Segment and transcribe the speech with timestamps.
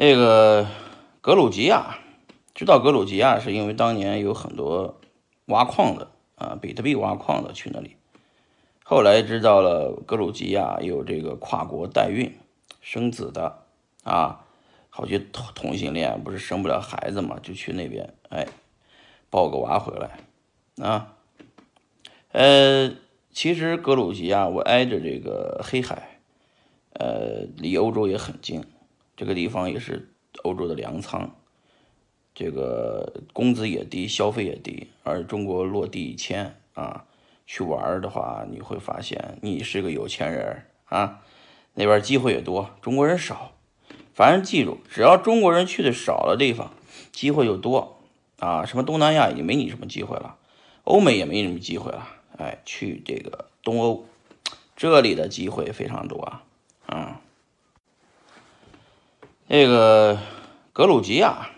[0.00, 0.68] 这个
[1.20, 1.98] 格鲁吉亚，
[2.54, 5.00] 知道格鲁吉亚是因为当年有很多
[5.46, 7.96] 挖矿的啊，比特币挖矿的去那里。
[8.84, 12.32] 后来知道了格鲁吉亚有这个跨国代孕
[12.80, 13.64] 生子的
[14.04, 14.44] 啊，
[14.88, 18.46] 好些同同性恋不是生不了孩子嘛，就去那边哎
[19.28, 20.20] 抱个娃回来
[20.86, 21.16] 啊。
[22.30, 22.94] 呃，
[23.32, 26.20] 其实格鲁吉亚我挨着这个黑海，
[26.92, 28.64] 呃，离欧洲也很近，
[29.18, 31.28] 这个地方也是欧洲的粮仓，
[32.34, 37.04] 这个工资也低，消费也低，而中国落地一千啊。
[37.50, 41.22] 去玩的话，你会发现你是个有钱人啊，
[41.72, 43.52] 那边机会也多，中国人少。
[44.12, 46.74] 反正记住，只要中国人去的少的地方，
[47.10, 48.02] 机会就多
[48.38, 48.66] 啊。
[48.66, 50.36] 什么东南亚已经没你什么机会了，
[50.84, 52.06] 欧美也没什么机会了。
[52.36, 54.04] 哎，去这个东欧，
[54.76, 56.44] 这里的机会非常多啊。
[56.84, 57.20] 啊，
[59.50, 60.18] 那个
[60.74, 61.48] 格鲁吉亚